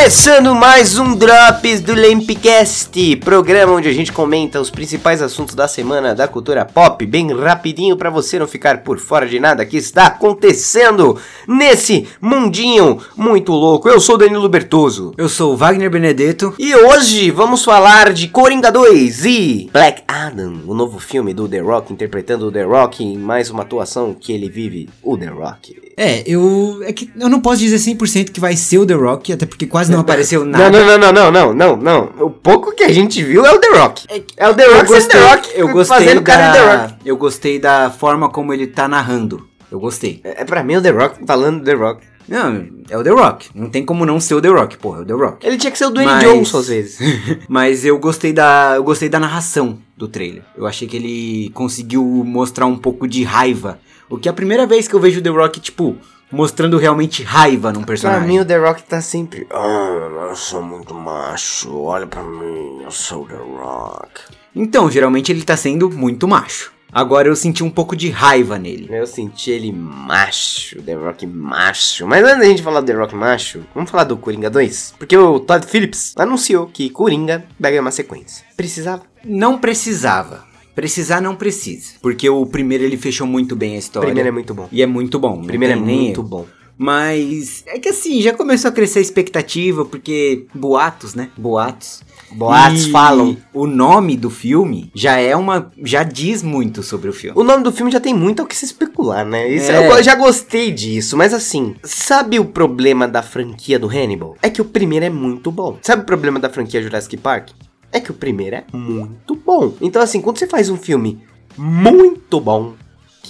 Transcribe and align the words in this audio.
Começando 0.00 0.54
mais 0.54 0.96
um 0.98 1.14
Drops 1.14 1.82
do 1.82 1.92
Lempcast, 1.92 3.16
programa 3.16 3.74
onde 3.74 3.86
a 3.86 3.92
gente 3.92 4.10
comenta 4.10 4.58
os 4.58 4.70
principais 4.70 5.20
assuntos 5.20 5.54
da 5.54 5.68
semana 5.68 6.14
da 6.14 6.26
cultura 6.26 6.64
pop, 6.64 7.04
bem 7.04 7.30
rapidinho 7.34 7.94
para 7.98 8.08
você 8.08 8.38
não 8.38 8.48
ficar 8.48 8.78
por 8.78 8.98
fora 8.98 9.28
de 9.28 9.38
nada 9.38 9.66
que 9.66 9.76
está 9.76 10.06
acontecendo 10.06 11.18
nesse 11.46 12.08
mundinho 12.18 12.98
muito 13.14 13.52
louco. 13.52 13.90
Eu 13.90 14.00
sou 14.00 14.16
Danilo 14.16 14.48
Bertoso. 14.48 15.12
Eu 15.18 15.28
sou 15.28 15.52
o 15.52 15.56
Wagner 15.56 15.90
Benedetto. 15.90 16.54
E 16.58 16.74
hoje 16.74 17.30
vamos 17.30 17.62
falar 17.62 18.14
de 18.14 18.28
Coringa 18.28 18.72
2 18.72 19.26
e 19.26 19.70
Black 19.70 20.02
Adam, 20.08 20.62
o 20.66 20.72
novo 20.72 20.98
filme 20.98 21.34
do 21.34 21.46
The 21.46 21.60
Rock 21.60 21.92
interpretando 21.92 22.46
o 22.46 22.50
The 22.50 22.62
Rock 22.62 23.04
em 23.04 23.18
mais 23.18 23.50
uma 23.50 23.64
atuação 23.64 24.16
que 24.18 24.32
ele 24.32 24.48
vive, 24.48 24.88
o 25.02 25.18
The 25.18 25.26
Rock. 25.26 25.89
É, 26.02 26.22
eu. 26.24 26.80
É 26.82 26.94
que 26.94 27.12
eu 27.14 27.28
não 27.28 27.42
posso 27.42 27.58
dizer 27.58 27.76
100% 27.76 28.30
que 28.30 28.40
vai 28.40 28.56
ser 28.56 28.78
o 28.78 28.86
The 28.86 28.94
Rock, 28.94 29.34
até 29.34 29.44
porque 29.44 29.66
quase 29.66 29.92
não 29.92 30.00
apareceu 30.00 30.46
nada. 30.46 30.70
Não, 30.70 30.86
não, 30.86 30.98
não, 30.98 31.12
não, 31.12 31.30
não, 31.30 31.54
não, 31.54 31.76
não. 31.76 32.26
O 32.26 32.30
pouco 32.30 32.74
que 32.74 32.82
a 32.82 32.90
gente 32.90 33.22
viu 33.22 33.44
é 33.44 33.52
o 33.52 33.58
The 33.58 33.68
Rock. 33.78 34.06
É, 34.38 34.48
o 34.48 34.54
The 34.54 34.64
Rock, 34.64 34.78
eu 34.78 34.86
gostei, 34.86 35.20
The 35.20 35.28
Rock 35.28 35.50
eu 35.54 35.68
gostei 35.68 35.98
fazendo 35.98 36.20
da, 36.22 36.32
cara 36.32 36.52
The 36.52 36.76
Rock. 36.76 36.94
Eu 37.04 37.16
gostei 37.18 37.58
da 37.58 37.90
forma 37.90 38.30
como 38.30 38.54
ele 38.54 38.66
tá 38.66 38.88
narrando. 38.88 39.46
Eu 39.70 39.78
gostei. 39.78 40.22
É, 40.24 40.40
é 40.40 40.44
pra 40.46 40.64
mim 40.64 40.76
o 40.76 40.80
The 40.82 40.88
Rock 40.88 41.26
falando 41.26 41.62
The 41.62 41.74
Rock. 41.74 42.06
Não, 42.30 42.68
é 42.88 42.96
o 42.96 43.02
The 43.02 43.10
Rock. 43.10 43.50
Não 43.52 43.68
tem 43.68 43.84
como 43.84 44.06
não 44.06 44.20
ser 44.20 44.34
o 44.34 44.40
The 44.40 44.48
Rock, 44.48 44.78
porra, 44.78 45.00
é 45.00 45.02
o 45.02 45.04
The 45.04 45.12
Rock. 45.12 45.46
Ele 45.46 45.58
tinha 45.58 45.72
que 45.72 45.76
ser 45.76 45.86
o 45.86 45.90
Dwayne 45.90 46.12
Mas... 46.12 46.22
Johnson 46.22 46.58
às 46.58 46.68
vezes. 46.68 46.98
Mas 47.48 47.84
eu 47.84 47.98
gostei 47.98 48.32
da. 48.32 48.74
Eu 48.76 48.84
gostei 48.84 49.08
da 49.08 49.18
narração 49.18 49.78
do 49.96 50.06
trailer. 50.06 50.44
Eu 50.56 50.64
achei 50.64 50.86
que 50.86 50.96
ele 50.96 51.50
conseguiu 51.50 52.04
mostrar 52.04 52.66
um 52.66 52.78
pouco 52.78 53.08
de 53.08 53.24
raiva. 53.24 53.80
O 54.08 54.16
que 54.16 54.28
é 54.28 54.30
a 54.30 54.34
primeira 54.34 54.64
vez 54.64 54.86
que 54.86 54.94
eu 54.94 55.00
vejo 55.00 55.18
o 55.18 55.22
The 55.22 55.30
Rock, 55.30 55.60
tipo, 55.60 55.96
mostrando 56.30 56.78
realmente 56.78 57.22
raiva 57.24 57.72
num 57.72 57.82
personagem. 57.82 58.22
Pra 58.22 58.28
mim, 58.28 58.38
o 58.38 58.44
The 58.44 58.56
Rock 58.58 58.82
tá 58.84 59.00
sempre. 59.00 59.46
Ah, 59.50 60.28
eu 60.30 60.36
sou 60.36 60.62
muito 60.62 60.94
macho, 60.94 61.76
olha 61.76 62.06
pra 62.06 62.22
mim, 62.22 62.82
eu 62.84 62.90
sou 62.90 63.24
o 63.24 63.26
The 63.26 63.36
Rock. 63.36 64.20
Então, 64.54 64.90
geralmente 64.90 65.30
ele 65.30 65.42
tá 65.42 65.56
sendo 65.56 65.90
muito 65.90 66.26
macho. 66.26 66.72
Agora 66.92 67.28
eu 67.28 67.36
senti 67.36 67.62
um 67.62 67.70
pouco 67.70 67.94
de 67.94 68.10
raiva 68.10 68.58
nele. 68.58 68.88
Eu 68.90 69.06
senti 69.06 69.50
ele 69.50 69.72
macho, 69.72 70.82
The 70.82 70.94
Rock 70.94 71.26
macho. 71.26 72.06
Mas 72.06 72.24
antes 72.24 72.38
da 72.38 72.44
gente 72.44 72.62
falar 72.62 72.80
do 72.80 72.86
The 72.86 72.94
Rock 72.94 73.14
macho, 73.14 73.60
vamos 73.74 73.90
falar 73.90 74.04
do 74.04 74.16
Coringa 74.16 74.50
2? 74.50 74.94
Porque 74.98 75.16
o 75.16 75.38
Todd 75.40 75.66
Phillips 75.66 76.14
anunciou 76.16 76.66
que 76.66 76.90
Coringa 76.90 77.44
vai 77.58 77.70
ganhar 77.70 77.82
uma 77.82 77.90
sequência. 77.90 78.44
Precisava? 78.56 79.02
Não 79.24 79.58
precisava. 79.58 80.44
Precisar 80.74 81.20
não 81.20 81.34
precisa. 81.34 81.94
Porque 82.00 82.28
o 82.28 82.46
primeiro 82.46 82.84
ele 82.84 82.96
fechou 82.96 83.26
muito 83.26 83.54
bem 83.54 83.74
a 83.74 83.78
história. 83.78 84.06
O 84.06 84.08
primeiro 84.08 84.28
é 84.28 84.32
muito 84.32 84.54
bom. 84.54 84.68
E 84.70 84.82
é 84.82 84.86
muito 84.86 85.18
bom. 85.18 85.40
O 85.40 85.46
primeiro 85.46 85.74
é 85.74 85.76
muito 85.76 86.22
bom. 86.22 86.46
Mas 86.82 87.62
é 87.66 87.78
que 87.78 87.90
assim, 87.90 88.22
já 88.22 88.32
começou 88.32 88.70
a 88.70 88.72
crescer 88.72 89.00
a 89.00 89.02
expectativa, 89.02 89.84
porque 89.84 90.46
boatos, 90.54 91.14
né? 91.14 91.28
Boatos. 91.36 92.02
Boatos 92.32 92.86
e 92.86 92.90
falam. 92.90 93.36
O 93.52 93.66
nome 93.66 94.16
do 94.16 94.30
filme 94.30 94.90
já 94.94 95.18
é 95.18 95.36
uma. 95.36 95.70
já 95.84 96.02
diz 96.02 96.42
muito 96.42 96.82
sobre 96.82 97.10
o 97.10 97.12
filme. 97.12 97.38
O 97.38 97.44
nome 97.44 97.62
do 97.62 97.72
filme 97.72 97.92
já 97.92 98.00
tem 98.00 98.14
muito 98.14 98.40
ao 98.40 98.46
que 98.46 98.56
se 98.56 98.64
especular, 98.64 99.26
né? 99.26 99.46
Isso, 99.48 99.70
é. 99.70 99.90
Eu 99.90 100.02
já 100.02 100.14
gostei 100.14 100.70
disso, 100.70 101.16
mas 101.16 101.34
assim, 101.34 101.74
sabe 101.82 102.38
o 102.38 102.44
problema 102.46 103.06
da 103.06 103.22
franquia 103.22 103.78
do 103.78 103.88
Hannibal? 103.88 104.36
É 104.40 104.48
que 104.48 104.62
o 104.62 104.64
primeiro 104.64 105.04
é 105.04 105.10
muito 105.10 105.50
bom. 105.50 105.78
Sabe 105.82 106.02
o 106.02 106.06
problema 106.06 106.38
da 106.38 106.48
franquia 106.48 106.82
Jurassic 106.82 107.16
Park? 107.18 107.50
é 107.92 108.00
que 108.00 108.10
o 108.10 108.14
primeiro 108.14 108.56
é 108.56 108.64
muito 108.72 109.34
bom. 109.34 109.74
Então, 109.80 110.00
assim, 110.00 110.20
quando 110.20 110.38
você 110.38 110.46
faz 110.46 110.70
um 110.70 110.76
filme 110.76 111.20
muito 111.56 112.40
bom, 112.40 112.74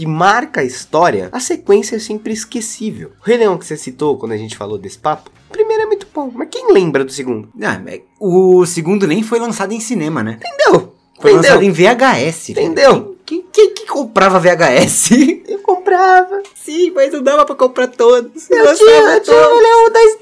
que 0.00 0.06
marca 0.06 0.62
a 0.62 0.64
história, 0.64 1.28
a 1.30 1.38
sequência 1.38 1.96
é 1.96 1.98
sempre 1.98 2.32
esquecível. 2.32 3.12
O 3.20 3.22
Rei 3.22 3.36
Leão 3.36 3.58
que 3.58 3.66
você 3.66 3.76
citou 3.76 4.16
quando 4.16 4.32
a 4.32 4.36
gente 4.38 4.56
falou 4.56 4.78
desse 4.78 4.98
papo, 4.98 5.30
o 5.50 5.52
primeiro 5.52 5.82
é 5.82 5.86
muito 5.86 6.06
bom, 6.14 6.30
mas 6.34 6.48
quem 6.50 6.72
lembra 6.72 7.04
do 7.04 7.12
segundo? 7.12 7.50
Ah, 7.62 7.78
o 8.18 8.64
segundo 8.64 9.06
nem 9.06 9.22
foi 9.22 9.38
lançado 9.38 9.74
em 9.74 9.80
cinema, 9.80 10.22
né? 10.22 10.38
Entendeu? 10.38 10.94
Foi 11.20 11.32
Entendeu? 11.32 11.50
lançado 11.50 11.64
em 11.64 11.70
VHS. 11.70 12.48
Entendeu? 12.48 13.18
Quem, 13.26 13.44
quem, 13.52 13.74
quem, 13.74 13.86
comprava 13.86 14.40
VHS? 14.40 15.10
Eu 15.46 15.58
comprava. 15.58 16.42
Sim, 16.54 16.92
mas 16.92 17.12
não 17.12 17.22
dava 17.22 17.44
pra 17.44 17.54
comprar 17.54 17.88
todos. 17.88 18.48
Eu 18.50 18.74
tinha, 18.74 19.16
eu 19.16 19.20
tinha 19.20 19.36
o 19.36 19.60
Leão 19.60 19.86
1, 19.88 19.92
2, 19.92 20.16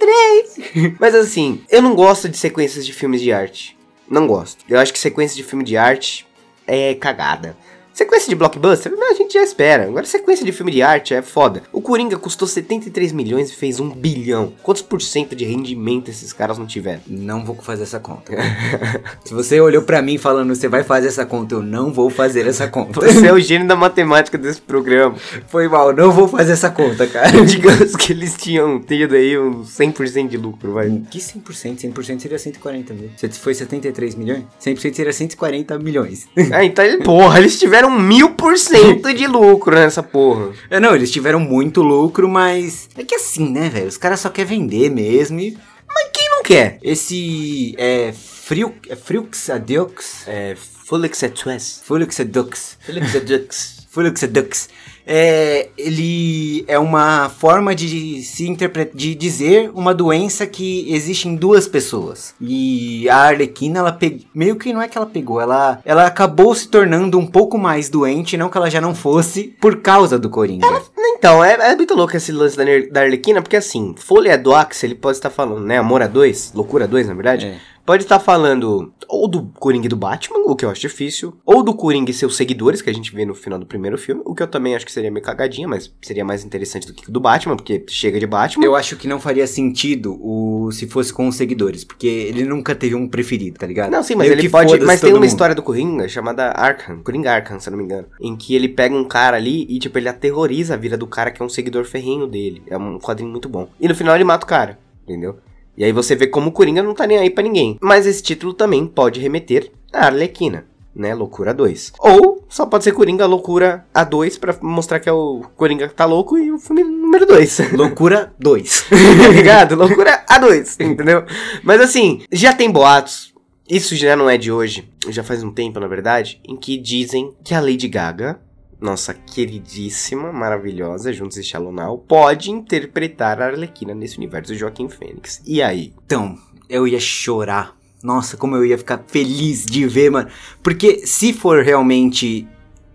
3. 0.75 0.95
mas 0.99 1.15
assim, 1.15 1.63
eu 1.71 1.81
não 1.81 1.95
gosto 1.95 2.29
de 2.29 2.37
sequências 2.37 2.85
de 2.85 2.93
filmes 2.93 3.21
de 3.21 3.31
arte. 3.31 3.79
Não 4.11 4.27
gosto. 4.27 4.65
Eu 4.69 4.81
acho 4.81 4.93
que 4.93 4.99
sequência 4.99 5.37
de 5.37 5.45
filme 5.45 5.63
de 5.63 5.77
arte 5.77 6.27
é 6.67 6.95
cagada. 6.95 7.57
Sequência 7.99 8.29
de 8.29 8.37
blockbuster, 8.37 8.93
a 8.97 9.15
gente 9.15 9.35
já 9.35 9.43
espera. 9.43 9.83
Agora, 9.83 10.07
sequência 10.07 10.47
de 10.47 10.53
filme 10.53 10.71
de 10.71 10.81
arte 10.83 11.15
é 11.15 11.21
foda. 11.21 11.65
O 11.73 11.83
Coringa 11.83 12.17
custou 12.17 12.47
73 12.47 13.11
milhões 13.11 13.51
e 13.51 13.57
fez 13.57 13.81
1 13.81 13.91
bilhão. 13.91 14.53
Quantos 14.63 14.83
por 14.83 15.03
cento 15.03 15.35
de 15.35 15.45
rendimento 15.45 16.09
esses 16.09 16.33
caras 16.33 16.59
não 16.59 16.65
tiveram? 16.65 17.01
Não 17.09 17.45
vou 17.45 17.57
fazer 17.57 17.83
essa 17.83 17.99
conta. 17.99 18.33
Se 19.27 19.35
você 19.35 19.61
olhou 19.61 19.83
para 19.83 20.01
mim 20.01 20.17
falando, 20.17 20.55
você 20.55 20.69
vai 20.69 20.85
fazer 20.85 21.09
essa 21.09 21.27
conta, 21.27 21.57
eu 21.57 21.61
não 21.61 21.93
vou 21.93 22.09
fazer 22.09 22.47
essa 22.47 22.69
conta. 22.69 23.01
Você 23.01 23.27
é 23.27 23.33
o 23.33 23.41
gênio 23.43 23.67
da 23.67 23.75
matemática 23.75 24.39
desse 24.39 24.61
programa. 24.61 25.17
Foi 25.49 25.67
mal, 25.67 25.93
não 25.93 26.13
vou 26.13 26.29
fazer 26.29 26.53
essa 26.53 26.71
conta, 26.71 27.05
cara. 27.05 27.33
Digamos 27.45 27.97
que 27.97 28.13
eles 28.13 28.37
tinham 28.37 28.81
tido 28.81 29.17
aí 29.17 29.37
um 29.37 29.65
100% 29.65 30.29
de 30.29 30.37
lucro, 30.37 30.75
vai. 30.75 31.03
Que 31.11 31.19
100%? 31.19 31.93
100% 31.93 32.21
seria 32.21 32.39
140 32.39 32.95
mil. 32.95 33.11
Se 33.17 33.29
foi 33.31 33.55
73 33.55 34.15
milhões? 34.15 34.45
100% 34.65 34.95
seria 34.95 35.13
140 35.13 35.77
milhões. 35.81 36.29
Ah, 36.53 36.65
então, 36.65 36.85
porra, 37.01 37.41
eles 37.41 37.59
tiveram 37.59 37.88
tiveram 37.89 37.99
mil 37.99 38.31
por 38.31 38.57
cento 38.59 39.13
de 39.15 39.27
lucro 39.27 39.75
nessa 39.75 40.03
porra. 40.03 40.53
É, 40.69 40.79
não, 40.79 40.95
eles 40.95 41.11
tiveram 41.11 41.41
muito 41.41 41.83
lucro, 41.83 42.29
mas. 42.29 42.89
É 42.97 43.03
que 43.03 43.15
assim, 43.15 43.51
né, 43.51 43.69
velho? 43.69 43.89
Os 43.89 43.97
caras 43.97 44.21
só 44.21 44.29
querem 44.29 44.59
vender 44.59 44.91
mesmo 44.91 45.41
e. 45.41 45.57
Mas 45.89 46.11
quem 46.13 46.31
não 46.31 46.43
quer? 46.43 46.79
Esse. 46.83 47.75
É. 47.79 48.13
Frio, 48.13 48.75
é 48.89 48.97
Friux 48.97 49.51
Adux? 49.51 50.27
É. 50.27 50.55
Fulix 50.57 51.23
Adux. 51.23 51.83
Fulix 51.85 52.21
Adux. 52.21 52.79
Fulix 52.81 53.17
Adux. 53.17 53.87
Fulix 53.91 54.25
Adux 54.25 54.69
é, 55.11 55.71
ele 55.79 56.65
é 56.69 56.79
uma 56.79 57.31
forma 57.31 57.75
de 57.75 58.23
se 58.23 58.47
interpretar, 58.47 58.95
de 58.95 59.15
dizer 59.15 59.71
uma 59.75 59.95
doença 59.95 60.47
que 60.47 60.85
existe 60.93 61.27
em 61.27 61.35
duas 61.35 61.67
pessoas. 61.67 62.35
E 62.39 63.09
a 63.09 63.17
Arlequina, 63.17 63.79
ela 63.79 63.93
pe... 63.93 64.27
meio 64.35 64.57
que 64.57 64.71
não 64.71 64.83
é 64.83 64.87
que 64.87 64.99
ela 64.99 65.07
pegou, 65.07 65.41
ela, 65.41 65.81
ela 65.83 66.07
acabou 66.07 66.55
se 66.55 66.69
tornando 66.69 67.19
um 67.19 67.27
pouco 67.27 67.57
mais 67.57 67.89
doente, 67.89 68.37
não 68.37 68.51
que 68.51 68.59
ela 68.59 68.71
já 68.71 68.83
não 68.83 68.95
fosse, 68.95 69.57
por 69.59 69.81
causa 69.81 70.19
do 70.19 70.29
Coringa. 70.29 70.67
Ela, 70.67 70.83
então, 71.17 71.43
é, 71.43 71.55
é 71.55 71.75
muito 71.75 71.95
louco 71.95 72.15
esse 72.15 72.31
lance 72.31 72.57
da, 72.57 72.65
da 72.93 73.01
Arlequina, 73.01 73.41
porque 73.41 73.57
assim, 73.57 73.95
Folha 73.97 74.37
do 74.37 74.55
Axel, 74.55 74.89
ele 74.89 74.95
pode 74.95 75.17
estar 75.17 75.31
falando, 75.31 75.65
né, 75.65 75.79
Amor 75.79 76.03
a 76.03 76.07
2, 76.07 76.53
Loucura 76.55 76.87
2, 76.87 77.09
na 77.09 77.15
verdade, 77.15 77.47
é 77.47 77.59
pode 77.89 78.03
estar 78.03 78.19
falando 78.19 78.93
ou 79.09 79.27
do 79.27 79.47
Coringa 79.59 79.89
do 79.89 79.97
Batman, 79.97 80.41
o 80.45 80.55
que 80.55 80.63
eu 80.63 80.69
acho 80.69 80.83
difícil, 80.83 81.35
ou 81.47 81.63
do 81.63 81.73
Coringa 81.73 82.11
e 82.11 82.15
seus 82.15 82.37
seguidores, 82.37 82.83
que 82.83 82.91
a 82.91 82.93
gente 82.93 83.15
vê 83.15 83.25
no 83.25 83.35
final 83.35 83.59
do 83.59 83.65
primeiro 83.65 83.97
filme, 83.97 84.21
o 84.27 84.35
que 84.35 84.43
eu 84.43 84.47
também 84.47 84.77
acho 84.77 84.85
que 84.85 84.93
seria 84.99 85.11
meio 85.11 85.25
cagadinha, 85.25 85.69
mas 85.69 85.93
seria 86.03 86.25
mais 86.25 86.45
interessante 86.45 86.87
do 86.87 86.93
que 86.93 87.11
do 87.11 87.21
Batman, 87.21 87.57
porque 87.57 87.85
chega 87.89 88.19
de 88.19 88.27
Batman. 88.27 88.65
Eu 88.65 88.75
acho 88.75 88.97
que 88.97 89.07
não 89.07 89.21
faria 89.21 89.47
sentido 89.47 90.19
o 90.21 90.71
se 90.73 90.87
fosse 90.87 91.13
com 91.13 91.29
os 91.29 91.37
seguidores, 91.37 91.85
porque 91.85 92.07
ele 92.07 92.45
nunca 92.45 92.75
teve 92.75 92.95
um 92.95 93.09
preferido, 93.09 93.59
tá 93.59 93.67
ligado? 93.67 93.91
Não, 93.91 94.03
sim, 94.03 94.15
mas 94.15 94.29
meio 94.29 94.39
ele 94.39 94.49
pode. 94.49 94.79
Mas 94.81 95.01
tem 95.01 95.11
uma 95.11 95.17
mundo. 95.17 95.27
história 95.27 95.55
do 95.55 95.63
Coringa 95.63 96.09
chamada 96.09 96.51
Arkham, 96.51 97.01
Coringa 97.03 97.33
Arkham, 97.33 97.61
se 97.61 97.69
eu 97.69 97.73
não 97.73 97.79
me 97.79 97.85
engano, 97.85 98.07
em 98.21 98.37
que 98.37 98.55
ele 98.55 98.69
pega 98.69 98.95
um 98.95 99.05
cara 99.05 99.37
ali 99.37 99.67
e, 99.69 99.79
tipo, 99.79 99.97
ele 99.99 100.09
aterroriza 100.09 100.75
a 100.75 100.77
vida 100.77 100.97
do 100.97 101.07
cara 101.07 101.31
que 101.31 101.41
é 101.41 101.45
um 101.45 101.49
seguidor 101.49 101.85
ferrenho 101.85 102.27
dele. 102.27 102.63
É 102.67 102.77
um 102.77 102.99
quadrinho 102.99 103.31
muito 103.31 103.49
bom. 103.49 103.69
E 103.81 103.89
no 103.89 103.95
final 103.95 104.15
ele 104.15 104.25
mata 104.25 104.45
o 104.45 104.49
cara, 104.49 104.79
entendeu? 105.05 105.37
E 105.77 105.85
aí 105.85 105.93
você 105.93 106.17
vê 106.17 106.27
como 106.27 106.49
o 106.49 106.53
Coringa 106.53 106.83
não 106.83 106.93
tá 106.93 107.07
nem 107.07 107.19
aí 107.19 107.31
para 107.31 107.45
ninguém. 107.45 107.79
Mas 107.81 108.05
esse 108.05 108.23
título 108.23 108.53
também 108.53 108.85
pode 108.85 109.21
remeter 109.21 109.71
a 109.93 110.07
Arlequina, 110.07 110.67
né? 110.95 111.15
Loucura 111.15 111.55
2. 111.55 111.93
Ou 112.01 112.38
só 112.49 112.67
pode 112.67 112.85
ser 112.85 112.93
Coringa 112.93 113.27
Loucura 113.27 113.87
A2 113.95 114.39
para 114.39 114.57
mostrar 114.63 115.01
que 115.01 115.09
é 115.09 115.13
o 115.13 115.45
Coringa 115.57 115.89
que 115.89 115.95
tá 115.95 116.05
louco 116.05 116.39
e 116.39 116.51
o 116.51 116.59
filme 116.59 116.83
número 116.83 117.27
2. 117.27 117.73
Loucura 117.77 118.33
2. 118.39 118.87
tá 118.89 119.29
ligado? 119.29 119.75
Loucura 119.75 120.25
A2, 120.29 120.85
entendeu? 120.85 121.25
Mas 121.63 121.81
assim, 121.81 122.23
já 122.33 122.53
tem 122.53 122.71
boatos. 122.71 123.35
Isso 123.69 123.95
já 123.95 124.17
não 124.17 124.31
é 124.31 124.39
de 124.39 124.51
hoje, 124.51 124.89
já 125.11 125.23
faz 125.23 125.43
um 125.43 125.51
tempo, 125.51 125.79
na 125.79 125.87
verdade, 125.87 126.41
em 126.49 126.57
que 126.57 126.79
dizem 126.79 127.35
que 127.45 127.53
a 127.53 127.61
Lady 127.61 127.87
Gaga 127.87 128.41
nossa 128.81 129.13
queridíssima, 129.13 130.33
maravilhosa 130.33 131.13
Juntos 131.13 131.37
e 131.37 131.43
Shalonal, 131.43 131.99
pode 131.99 132.51
interpretar 132.51 133.43
a 133.43 133.47
Arlequina 133.47 133.95
nesse 133.95 134.17
universo 134.17 134.53
do 134.53 134.59
Joaquim 134.59 134.89
Fênix. 134.89 135.43
E 135.45 135.61
aí? 135.61 135.93
Então, 136.07 136.39
eu 136.69 136.87
ia 136.87 137.01
chorar. 137.01 137.77
Nossa, 138.03 138.37
como 138.37 138.57
eu 138.57 138.65
ia 138.65 138.79
ficar 138.79 139.05
feliz 139.07 139.65
de 139.65 139.87
ver, 139.87 140.11
mano. 140.11 140.29
Porque 140.63 141.07
se 141.07 141.33
for 141.33 141.63
realmente. 141.63 142.47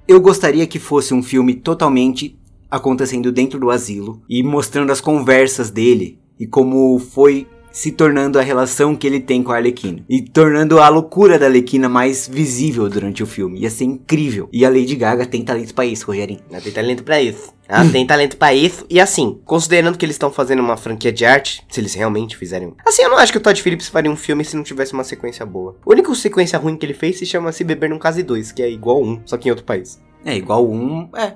Eu 0.06 0.20
gostaria 0.20 0.68
que 0.68 0.80
fosse 0.80 1.14
um 1.14 1.24
filme 1.24 1.54
totalmente 1.54 2.38
acontecendo 2.70 3.32
dentro 3.32 3.58
do 3.58 3.70
asilo 3.70 4.22
e 4.30 4.44
mostrando 4.44 4.92
as 4.92 5.00
conversas 5.00 5.70
dele 5.70 6.20
e 6.38 6.46
como 6.46 7.00
foi 7.00 7.48
se 7.72 7.92
tornando 7.92 8.38
a 8.38 8.42
relação 8.42 8.96
que 8.96 9.08
ele 9.08 9.20
tem 9.20 9.42
com 9.42 9.52
a 9.52 9.56
Arlequina. 9.56 10.06
E 10.08 10.22
tornando 10.22 10.80
a 10.80 10.88
loucura 10.90 11.40
da 11.40 11.48
Arlequina 11.48 11.90
mais 11.90 12.28
visível 12.28 12.88
durante 12.88 13.24
o 13.24 13.26
filme. 13.26 13.60
Ia 13.62 13.70
ser 13.70 13.86
incrível. 13.86 14.48
E 14.54 14.64
a 14.64 14.70
Lady 14.70 14.96
Gaga 14.96 15.26
tem 15.26 15.44
talento 15.44 15.74
pra 15.74 15.86
isso, 15.86 16.06
Rogerinho. 16.06 16.42
Ela 16.52 16.62
tem 16.62 16.72
talento 16.72 17.04
pra 17.04 17.22
isso. 17.22 17.52
Ela 17.74 17.92
tem 17.92 18.06
talento 18.06 18.38
pra 18.38 18.54
isso. 18.54 18.86
E 18.90 19.00
assim, 19.00 19.40
considerando 19.46 19.98
que 19.98 20.06
eles 20.06 20.16
estão 20.16 20.32
fazendo 20.32 20.60
uma 20.60 20.78
franquia 20.78 21.12
de 21.12 21.26
arte, 21.26 21.64
se 21.70 21.80
eles 21.80 21.94
realmente 21.94 22.38
fizerem. 22.38 22.74
Assim, 22.86 23.04
eu 23.04 23.10
não 23.10 23.18
acho 23.18 23.32
que 23.32 23.38
o 23.38 23.42
Todd 23.42 23.62
Phillips 23.62 23.88
faria 23.88 24.12
um 24.12 24.16
filme 24.16 24.46
se 24.46 24.56
não 24.56 24.64
tivesse 24.64 24.94
uma 24.94 25.04
sequência 25.04 25.46
boa. 25.46 25.76
A 25.86 25.90
única 25.90 26.14
sequência 26.14 26.60
ruim 26.60 26.78
que 26.78 26.86
ele 26.86 26.94
fez 26.94 27.18
se 27.18 27.26
chama 27.26 27.52
Se 27.52 27.64
Beber 27.64 27.90
Num 27.90 28.00
Case 28.00 28.22
2, 28.22 28.52
que 28.52 28.62
é 28.62 28.70
igual 28.70 29.02
um, 29.02 29.22
só 29.26 29.38
que 29.38 29.48
em 29.48 29.52
outro 29.52 29.66
país. 29.66 30.00
É, 30.26 30.36
igual 30.36 30.66
um. 30.66 31.10
É. 31.16 31.34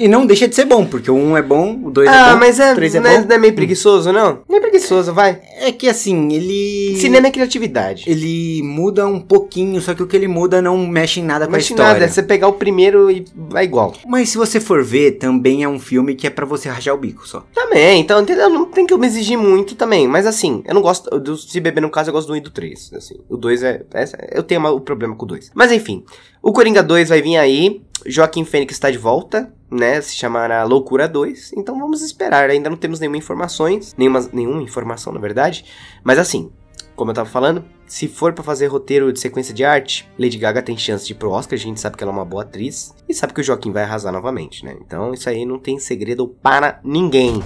e 0.00 0.08
não 0.08 0.26
deixa 0.26 0.48
de 0.48 0.54
ser 0.54 0.64
bom, 0.64 0.84
porque 0.84 1.10
o 1.10 1.14
um 1.14 1.36
é 1.36 1.42
bom, 1.42 1.78
o 1.84 1.90
dois 1.90 2.08
ah, 2.08 2.12
é 2.12 2.32
bom. 2.32 2.38
Mas 2.40 2.58
é, 2.58 2.72
o 2.72 2.74
três 2.74 2.94
é 2.94 3.00
não, 3.00 3.10
é, 3.10 3.20
bom. 3.20 3.28
não 3.28 3.36
é 3.36 3.38
meio 3.38 3.54
preguiçoso, 3.54 4.12
não? 4.12 4.40
Não 4.48 4.56
é 4.56 4.60
preguiçoso, 4.60 5.12
vai. 5.12 5.40
É 5.60 5.70
que 5.70 5.88
assim, 5.88 6.32
ele. 6.32 6.96
Cinema 6.98 7.28
é 7.28 7.30
criatividade. 7.30 8.04
Ele 8.06 8.62
muda 8.62 9.06
um 9.06 9.20
pouquinho, 9.20 9.80
só 9.80 9.94
que 9.94 10.02
o 10.02 10.06
que 10.06 10.16
ele 10.16 10.28
muda 10.28 10.60
não 10.60 10.76
mexe 10.86 11.20
em 11.20 11.24
nada 11.24 11.46
com 11.46 11.52
Mexe 11.52 11.72
a 11.72 11.74
história. 11.74 11.92
nada, 11.92 12.04
é 12.04 12.08
você 12.08 12.22
pegar 12.22 12.48
o 12.48 12.54
primeiro 12.54 13.10
e 13.10 13.24
vai 13.34 13.64
igual. 13.64 13.94
Mas 14.06 14.30
se 14.30 14.38
você 14.38 14.58
for 14.58 14.82
ver, 14.82 15.12
também 15.12 15.62
é 15.62 15.68
um 15.68 15.78
filme 15.78 16.14
que 16.14 16.26
é 16.26 16.30
pra 16.30 16.44
você 16.44 16.68
rachar 16.68 16.94
o 16.94 16.98
bico 16.98 17.26
só. 17.26 17.44
Também, 17.54 18.00
então, 18.00 18.20
entendeu? 18.20 18.48
Não 18.48 18.66
tem 18.66 18.86
que 18.86 18.92
eu 18.92 18.98
me 18.98 19.06
exigir 19.06 19.38
muito 19.38 19.74
também. 19.74 20.08
Mas 20.08 20.26
assim, 20.26 20.62
eu 20.66 20.74
não 20.74 20.82
gosto. 20.82 21.06
Do 21.20 21.36
Se 21.36 21.60
Beber 21.60 21.80
no 21.80 21.90
caso, 21.90 22.10
eu 22.10 22.12
gosto 22.14 22.28
do 22.28 22.34
1 22.34 22.36
e 22.36 22.40
do 22.40 22.50
3. 22.50 22.92
Assim. 22.94 23.14
O 23.28 23.36
2 23.36 23.62
é, 23.62 23.82
é. 23.94 24.30
Eu 24.32 24.42
tenho 24.42 24.64
o 24.66 24.80
problema 24.80 25.14
com 25.14 25.24
o 25.24 25.28
2. 25.28 25.52
Mas 25.54 25.70
enfim, 25.72 26.04
o 26.42 26.52
Coringa 26.52 26.82
2 26.82 27.08
vai 27.08 27.22
vir 27.22 27.36
aí. 27.36 27.82
Joaquim 28.04 28.44
Fênix 28.44 28.74
está 28.74 28.90
de 28.90 28.98
volta, 28.98 29.52
né? 29.70 30.00
Se 30.00 30.14
chamará 30.14 30.62
Loucura 30.64 31.08
2. 31.08 31.52
Então 31.56 31.78
vamos 31.78 32.02
esperar. 32.02 32.50
Ainda 32.50 32.68
não 32.68 32.76
temos 32.76 33.00
nenhuma 33.00 33.16
informações. 33.16 33.94
Nenhuma, 33.96 34.28
nenhuma 34.32 34.62
informação, 34.62 35.12
na 35.12 35.20
verdade. 35.20 35.64
Mas 36.04 36.18
assim, 36.18 36.52
como 36.94 37.10
eu 37.10 37.14
tava 37.14 37.28
falando, 37.28 37.64
se 37.86 38.08
for 38.08 38.32
para 38.32 38.44
fazer 38.44 38.66
roteiro 38.66 39.12
de 39.12 39.20
sequência 39.20 39.54
de 39.54 39.64
arte, 39.64 40.08
Lady 40.18 40.38
Gaga 40.38 40.62
tem 40.62 40.76
chance 40.76 41.06
de 41.06 41.12
ir 41.12 41.16
pro 41.16 41.30
Oscar. 41.30 41.58
A 41.58 41.60
gente 41.60 41.80
sabe 41.80 41.96
que 41.96 42.04
ela 42.04 42.12
é 42.12 42.14
uma 42.14 42.24
boa 42.24 42.42
atriz. 42.42 42.94
E 43.08 43.14
sabe 43.14 43.32
que 43.32 43.40
o 43.40 43.44
Joaquim 43.44 43.72
vai 43.72 43.82
arrasar 43.82 44.12
novamente, 44.12 44.64
né? 44.64 44.76
Então 44.80 45.12
isso 45.12 45.28
aí 45.28 45.44
não 45.44 45.58
tem 45.58 45.78
segredo 45.78 46.28
para 46.28 46.80
ninguém. 46.84 47.42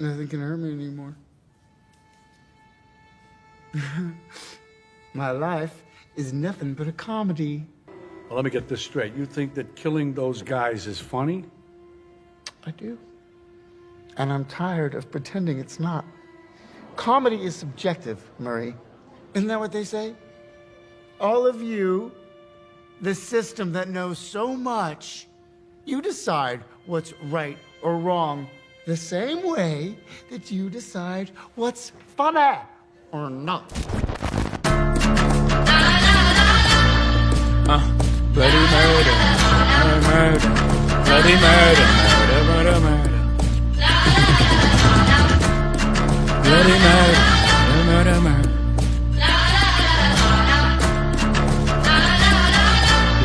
Nothing 0.00 0.28
can 0.28 0.38
hurt 0.38 0.58
me 0.58 0.72
anymore. 0.72 1.14
My 5.14 5.30
life 5.30 5.82
is 6.16 6.32
nothing 6.32 6.74
but 6.74 6.86
a 6.86 6.92
comedy. 6.92 7.66
Well, 8.28 8.36
let 8.36 8.44
me 8.44 8.50
get 8.50 8.68
this 8.68 8.80
straight. 8.80 9.14
You 9.14 9.26
think 9.26 9.54
that 9.54 9.74
killing 9.74 10.14
those 10.14 10.42
guys 10.42 10.86
is 10.86 11.00
funny? 11.00 11.44
I 12.64 12.70
do. 12.70 12.98
And 14.16 14.32
I'm 14.32 14.44
tired 14.44 14.94
of 14.94 15.10
pretending 15.10 15.58
it's 15.58 15.80
not. 15.80 16.04
Comedy 16.96 17.42
is 17.42 17.56
subjective, 17.56 18.30
Murray. 18.38 18.74
Isn't 19.34 19.48
that 19.48 19.58
what 19.58 19.72
they 19.72 19.84
say? 19.84 20.14
All 21.20 21.46
of 21.46 21.62
you, 21.62 22.12
the 23.00 23.14
system 23.14 23.72
that 23.72 23.88
knows 23.88 24.18
so 24.18 24.54
much, 24.54 25.26
you 25.84 26.02
decide 26.02 26.62
what's 26.86 27.12
right 27.24 27.58
or 27.82 27.98
wrong 27.98 28.46
the 28.86 28.96
same 28.96 29.42
way 29.42 29.96
that 30.30 30.50
you 30.50 30.70
decide 30.70 31.30
what's 31.54 31.92
funny 32.16 32.58
or 33.12 33.30
not. 33.30 34.09
Bloody 41.30 41.42
murder, 41.42 41.86
murder, 42.26 42.42
murder, 42.44 42.80
murder. 42.80 43.20
Bloody 46.42 46.76
murder, 46.84 47.22
murder, 47.86 48.20
murder, 48.20 48.20
murder. 48.20 48.50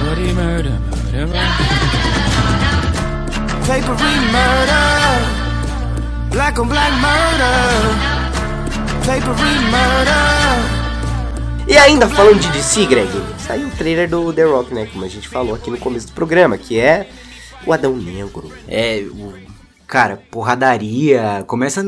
Bloody 0.02 0.30
murder, 0.34 0.78
murder, 0.80 1.28
murder. 1.28 1.50
Papery 3.66 4.16
murder, 4.32 4.96
black 6.30 6.60
on 6.60 6.68
black 6.68 6.94
murder, 7.02 7.58
papery 9.06 9.56
murder. 9.72 10.86
E 11.68 11.76
ainda 11.76 12.08
falando 12.08 12.40
de 12.40 12.48
DC, 12.50 12.86
Greg, 12.86 13.10
saiu 13.40 13.68
o 13.68 13.72
trailer 13.72 14.08
do 14.08 14.32
The 14.32 14.44
Rock, 14.44 14.72
né? 14.72 14.88
Como 14.94 15.04
a 15.04 15.08
gente 15.08 15.28
falou 15.28 15.56
aqui 15.56 15.72
no 15.72 15.80
começo 15.80 16.06
do 16.06 16.14
programa, 16.14 16.60
que 16.60 16.80
é 16.80 17.10
o 17.66 17.74
Adão 17.74 17.96
Negro. 17.96 18.52
É, 18.68 19.02
o. 19.02 19.34
Cara, 19.88 20.18
porradaria. 20.32 21.44
Começa. 21.48 21.84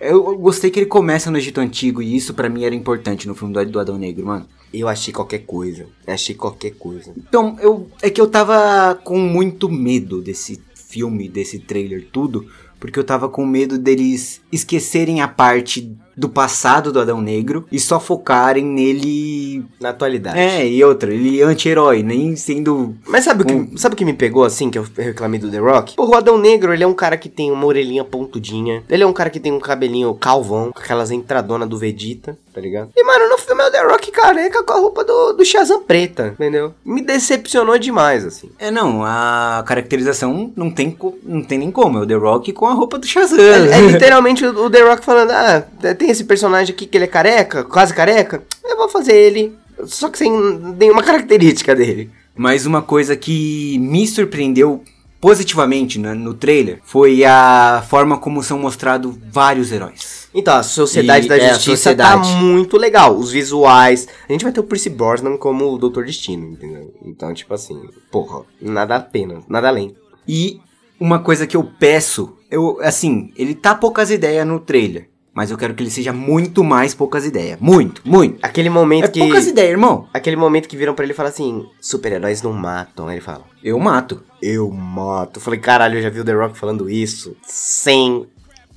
Eu 0.00 0.36
gostei 0.36 0.70
que 0.70 0.80
ele 0.80 0.86
começa 0.86 1.30
no 1.30 1.38
Egito 1.38 1.60
Antigo 1.60 2.02
e 2.02 2.16
isso 2.16 2.34
pra 2.34 2.48
mim 2.48 2.64
era 2.64 2.74
importante 2.74 3.28
no 3.28 3.34
filme 3.34 3.54
do, 3.54 3.64
do 3.64 3.80
Adão 3.80 3.98
Negro, 3.98 4.26
mano. 4.26 4.46
Eu 4.72 4.88
achei 4.88 5.12
qualquer 5.12 5.40
coisa. 5.40 5.86
Achei 6.06 6.34
qualquer 6.34 6.72
coisa. 6.72 7.12
Então, 7.16 7.56
eu. 7.60 7.88
É 8.02 8.10
que 8.10 8.20
eu 8.20 8.26
tava 8.26 8.94
com 8.96 9.18
muito 9.18 9.68
medo 9.70 10.20
desse 10.20 10.60
filme, 10.74 11.28
desse 11.28 11.58
trailer, 11.58 12.08
tudo. 12.12 12.46
Porque 12.78 12.98
eu 12.98 13.04
tava 13.04 13.28
com 13.28 13.46
medo 13.46 13.78
deles 13.78 14.40
esquecerem 14.52 15.20
a 15.20 15.28
parte 15.28 15.96
do 16.16 16.28
passado 16.28 16.90
do 16.92 17.00
Adão 17.00 17.20
Negro 17.20 17.66
e 17.70 17.78
só 17.78 18.00
focarem 18.00 18.64
nele. 18.64 19.64
Na 19.80 19.90
atualidade. 19.90 20.38
É, 20.38 20.66
e 20.66 20.82
outra, 20.84 21.12
ele 21.12 21.40
é 21.40 21.44
anti-herói, 21.44 22.02
nem 22.02 22.34
sendo. 22.36 22.94
Mas 23.06 23.24
sabe 23.24 23.42
o, 23.42 23.46
que, 23.46 23.52
Um- 23.54 23.76
sabe 23.76 23.94
o 23.94 23.96
que 23.96 24.04
me 24.04 24.12
pegou 24.14 24.44
assim, 24.44 24.70
que 24.70 24.78
eu 24.78 24.86
reclamei 24.96 25.38
do 25.38 25.50
The 25.50 25.58
Rock? 25.58 25.96
Porra, 25.96 26.10
o 26.10 26.16
Adão 26.16 26.38
Negro, 26.38 26.72
ele 26.72 26.84
é 26.84 26.86
um 26.86 26.94
cara 26.94 27.16
que 27.16 27.28
tem 27.28 27.50
uma 27.52 27.66
orelhinha 27.66 28.04
pontudinha. 28.04 28.82
Ele 28.88 29.02
é 29.02 29.06
um 29.06 29.12
cara 29.12 29.30
que 29.30 29.40
tem 29.40 29.52
um 29.52 29.58
cabelinho 29.60 30.14
calvão, 30.14 30.72
com 30.72 30.78
aquelas 30.78 31.10
entradonas 31.10 31.68
do 31.68 31.76
Vegeta, 31.78 32.38
tá 32.54 32.60
ligado? 32.60 32.90
E, 32.96 33.04
mano, 33.04 33.28
no 33.28 33.38
filme 33.38 33.62
é 33.62 33.66
o 33.68 33.70
The 33.70 33.82
Rock 33.82 34.10
careca 34.10 34.62
com 34.62 34.72
a 34.72 34.76
roupa 34.80 35.04
do, 35.04 35.32
do 35.34 35.44
Shazam 35.44 35.82
preta, 35.82 36.28
entendeu? 36.34 36.72
Me 36.84 37.02
decepcionou 37.02 37.78
demais, 37.78 38.24
assim. 38.24 38.50
É, 38.58 38.70
não, 38.70 39.02
a 39.04 39.62
caracterização 39.66 40.52
não 40.56 40.70
tem, 40.70 40.96
não 41.22 41.42
tem 41.42 41.58
nem 41.58 41.70
como. 41.70 41.98
É 41.98 42.02
o 42.02 42.06
The 42.06 42.14
Rock 42.14 42.52
com 42.52 42.66
a 42.66 42.72
roupa 42.72 42.98
do 42.98 43.06
Shazam. 43.06 43.38
É, 43.38 43.78
é 43.78 43.80
literalmente 43.80 44.44
o, 44.44 44.64
o 44.66 44.70
The 44.70 44.82
Rock 44.82 45.04
falando, 45.04 45.30
ah, 45.30 45.64
tem 45.98 46.05
esse 46.10 46.24
personagem 46.24 46.74
aqui 46.74 46.86
que 46.86 46.96
ele 46.96 47.04
é 47.04 47.08
careca, 47.08 47.64
quase 47.64 47.92
careca, 47.94 48.42
eu 48.64 48.76
vou 48.76 48.88
fazer 48.88 49.14
ele, 49.14 49.54
só 49.84 50.08
que 50.08 50.18
sem 50.18 50.30
nenhuma 50.78 51.02
característica 51.02 51.74
dele. 51.74 52.10
Mas 52.34 52.66
uma 52.66 52.82
coisa 52.82 53.16
que 53.16 53.78
me 53.78 54.06
surpreendeu 54.06 54.82
positivamente 55.20 55.98
né, 55.98 56.12
no 56.14 56.34
trailer 56.34 56.78
foi 56.84 57.24
a 57.24 57.82
forma 57.88 58.18
como 58.18 58.42
são 58.42 58.58
mostrados 58.58 59.16
vários 59.32 59.72
heróis. 59.72 60.28
Então, 60.34 60.54
a 60.56 60.62
Sociedade 60.62 61.24
E- 61.26 61.28
da 61.28 61.36
é, 61.38 61.54
Justiça 61.54 61.94
tá 61.96 62.12
sociedade. 62.12 62.44
muito 62.44 62.76
legal. 62.76 63.16
Os 63.16 63.32
visuais. 63.32 64.06
A 64.28 64.32
gente 64.32 64.44
vai 64.44 64.52
ter 64.52 64.60
o 64.60 64.64
Percy 64.64 64.90
Brosnan 64.90 65.38
como 65.38 65.72
o 65.72 65.78
Doutor 65.78 66.04
Destino, 66.04 66.46
entendeu? 66.52 66.92
Então, 67.04 67.32
tipo 67.32 67.54
assim, 67.54 67.80
porra, 68.12 68.42
nada 68.60 68.96
a 68.96 69.00
pena, 69.00 69.42
nada 69.48 69.68
além. 69.68 69.96
E 70.28 70.60
uma 71.00 71.18
coisa 71.20 71.46
que 71.46 71.56
eu 71.56 71.64
peço, 71.80 72.36
eu 72.50 72.78
assim, 72.82 73.32
ele 73.36 73.54
tá 73.54 73.74
poucas 73.74 74.10
ideias 74.10 74.46
no 74.46 74.60
trailer, 74.60 75.08
mas 75.36 75.50
eu 75.50 75.58
quero 75.58 75.74
que 75.74 75.82
ele 75.82 75.90
seja 75.90 76.14
muito 76.14 76.64
mais 76.64 76.94
poucas 76.94 77.26
ideias. 77.26 77.60
Muito, 77.60 78.00
muito. 78.06 78.38
Aquele 78.40 78.70
momento 78.70 79.04
É 79.04 79.08
que. 79.08 79.18
poucas 79.20 79.46
ideias, 79.46 79.72
irmão. 79.72 80.08
Aquele 80.14 80.34
momento 80.34 80.66
que 80.66 80.78
viram 80.78 80.94
pra 80.94 81.04
ele 81.04 81.12
e 81.12 81.14
falam 81.14 81.28
assim: 81.28 81.66
super-heróis 81.78 82.40
não 82.40 82.54
matam. 82.54 83.06
Aí 83.06 83.16
ele 83.16 83.20
fala: 83.20 83.44
Eu 83.62 83.78
mato. 83.78 84.22
Eu 84.40 84.70
mato. 84.70 85.36
Eu 85.36 85.42
falei: 85.42 85.60
caralho, 85.60 85.98
eu 85.98 86.02
já 86.02 86.08
vi 86.08 86.20
o 86.20 86.24
The 86.24 86.32
Rock 86.32 86.56
falando 86.56 86.88
isso 86.88 87.36
100 87.42 88.26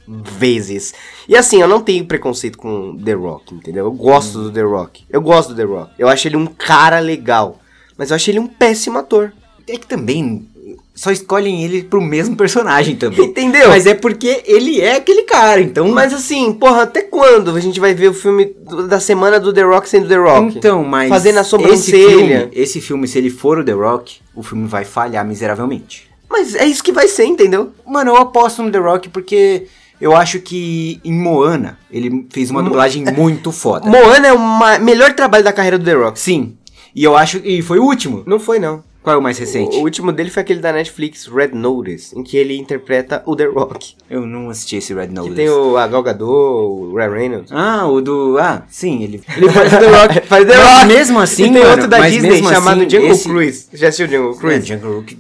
vezes. 0.06 0.94
E 1.30 1.38
assim, 1.38 1.62
eu 1.62 1.68
não 1.68 1.80
tenho 1.80 2.04
preconceito 2.06 2.58
com 2.58 2.94
The 2.98 3.13
Rock, 3.13 3.56
entendeu? 3.56 3.86
Eu 3.86 3.94
gosto 3.94 4.44
do 4.44 4.51
The 4.51 4.63
Rock. 4.63 5.06
Eu 5.10 5.22
gosto 5.22 5.50
do 5.51 5.56
The 5.56 5.63
Rock. 5.63 5.94
Eu 5.98 6.10
acho 6.10 6.28
ele 6.28 6.36
um 6.36 6.46
cara 6.46 7.00
legal. 7.00 7.62
Mas 7.98 8.10
eu 8.10 8.18
acho 8.18 8.30
ele 8.30 8.39
um 8.39 8.48
péssimo 8.48 9.00
ator. 9.00 9.32
É 9.66 9.78
que 9.78 9.88
também 9.88 10.46
só 10.94 11.12
escolhem 11.12 11.64
ele 11.64 11.84
pro 11.84 12.02
mesmo 12.02 12.36
personagem 12.36 12.96
também. 12.96 13.26
Entendeu? 13.28 13.70
Mas 13.70 13.86
é 13.86 13.94
porque 13.94 14.44
ele 14.46 14.82
é 14.82 14.96
aquele 14.98 15.24
cara, 15.24 15.62
então. 15.62 15.88
Mas 15.90 16.14
assim, 16.14 16.54
porra, 16.54 16.84
até 16.84 17.02
quando 17.02 17.52
a 17.56 17.60
gente 17.60 17.80
vai 17.80 17.94
ver 17.94 18.10
o 18.10 18.14
filme 18.14 18.54
da 18.88 19.00
semana 19.00 19.40
do 19.40 19.54
The 19.54 19.64
Rock 19.64 19.88
sendo 19.90 20.08
The 20.08 20.16
Rock? 20.18 20.58
Então, 20.58 20.84
mas. 20.84 21.10
Fazendo 21.10 21.38
a 21.38 21.42
esse 21.42 21.50
sobrancelha. 21.50 22.10
filme, 22.10 22.50
esse 22.54 22.82
filme, 22.82 23.08
se 23.08 23.18
ele 23.18 23.30
for 23.30 23.58
o 23.60 23.64
The 23.64 23.72
Rock, 23.74 24.18
o 24.36 24.44
filme 24.44 24.68
vai 24.68 24.84
falhar 24.86 25.26
miseravelmente. 25.26 26.10
Mas 26.30 26.54
é 26.56 26.66
isso 26.66 26.84
que 26.84 26.92
vai 26.92 27.08
ser, 27.08 27.26
entendeu? 27.26 27.72
Mano, 27.88 28.12
eu 28.12 28.18
aposto 28.18 28.62
no 28.62 28.72
The 28.72 28.78
Rock 28.78 29.10
porque 29.10 29.66
eu 30.00 30.16
acho 30.16 30.40
que 30.40 31.00
em 31.04 31.12
Moana 31.14 31.78
ele 31.92 32.28
fez 32.30 32.50
uma 32.52 32.62
Mo- 32.62 32.70
dublagem 32.70 33.04
muito 33.18 33.52
foda. 33.52 33.90
Moana 33.90 34.28
é 34.28 34.34
o 34.34 34.80
melhor 34.82 35.14
trabalho 35.14 35.44
da 35.44 35.52
carreira 35.52 35.78
do 35.80 35.86
The 35.86 35.94
Rock. 35.94 36.20
Sim. 36.20 36.56
E 36.96 37.04
eu 37.04 37.16
acho. 37.16 37.40
E 37.44 37.62
foi 37.62 37.80
o 37.80 37.84
último. 37.84 38.24
Não 38.26 38.40
foi, 38.40 38.60
não. 38.60 38.84
Qual 39.01 39.15
é 39.15 39.18
o 39.18 39.22
mais 39.22 39.38
recente? 39.38 39.77
O, 39.77 39.79
o 39.79 39.84
último 39.84 40.12
dele 40.12 40.29
foi 40.29 40.41
aquele 40.41 40.60
da 40.60 40.74
Netflix, 40.74 41.25
Red 41.25 41.50
Notice, 41.53 42.18
em 42.20 42.22
que 42.22 42.36
ele 42.36 42.58
interpreta 42.58 43.24
o 43.25 43.34
The 43.36 43.46
Rock. 43.46 43.96
Eu 44.10 44.25
não 44.25 44.50
assisti 44.50 44.75
esse 44.75 44.94
Red 44.94 45.08
Que 45.08 45.13
Notice. 45.13 45.36
tem 45.36 45.50
o 45.50 45.77
a 45.77 45.88
Gal 45.88 46.03
Gadot, 46.03 46.29
o 46.29 46.94
Ryan 46.96 47.10
Reynolds. 47.10 47.51
Ah, 47.51 47.88
o 47.88 48.01
do. 48.01 48.38
Ah, 48.38 48.63
sim, 48.70 49.01
ele. 49.03 49.22
Ele 49.38 49.50
faz 49.50 49.72
o 49.74 49.77
The 49.77 49.88
Rock. 49.88 50.22
faz 50.27 50.46
The 50.48 50.56
Rock. 50.56 50.86
mesmo 50.88 51.20
assim, 51.20 51.44
E 51.44 51.53
tem 51.53 51.62
mano, 51.62 51.72
outro 51.72 51.88
da 51.88 52.10
Disney 52.10 52.44
chamado 52.44 52.82
assim, 52.82 52.89
Jungle 52.89 53.12
esse- 53.12 53.29
Cruise. 53.29 53.68
Já 53.74 53.88
assistiu 53.88 54.08
Jungle 54.18 54.32
É, 54.36 54.38
Cruise? 54.38 54.68
Jungle 54.68 54.94
Book. 54.96 55.18